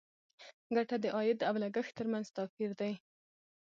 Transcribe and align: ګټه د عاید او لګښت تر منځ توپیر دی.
ګټه 0.75 0.95
د 1.03 1.05
عاید 1.15 1.39
او 1.49 1.55
لګښت 1.63 1.93
تر 1.97 2.05
منځ 2.13 2.25
توپیر 2.35 2.71
دی. 2.79 2.93